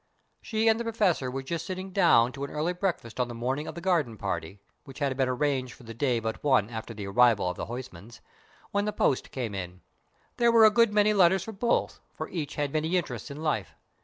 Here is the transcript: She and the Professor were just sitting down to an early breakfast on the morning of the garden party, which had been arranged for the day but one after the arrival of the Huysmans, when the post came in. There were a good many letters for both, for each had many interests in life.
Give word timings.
She 0.41 0.67
and 0.67 0.79
the 0.79 0.83
Professor 0.83 1.29
were 1.29 1.43
just 1.43 1.63
sitting 1.67 1.91
down 1.91 2.31
to 2.31 2.43
an 2.43 2.49
early 2.49 2.73
breakfast 2.73 3.19
on 3.19 3.27
the 3.27 3.35
morning 3.35 3.67
of 3.67 3.75
the 3.75 3.81
garden 3.81 4.17
party, 4.17 4.59
which 4.83 4.97
had 4.97 5.15
been 5.15 5.29
arranged 5.29 5.73
for 5.75 5.83
the 5.83 5.93
day 5.93 6.19
but 6.19 6.43
one 6.43 6.71
after 6.71 6.95
the 6.95 7.05
arrival 7.05 7.47
of 7.51 7.55
the 7.55 7.67
Huysmans, 7.67 8.19
when 8.71 8.85
the 8.85 8.93
post 8.93 9.29
came 9.29 9.53
in. 9.53 9.81
There 10.37 10.51
were 10.51 10.65
a 10.65 10.71
good 10.71 10.91
many 10.91 11.13
letters 11.13 11.43
for 11.43 11.51
both, 11.51 11.99
for 12.15 12.27
each 12.29 12.55
had 12.55 12.73
many 12.73 12.97
interests 12.97 13.29
in 13.29 13.43
life. 13.43 13.75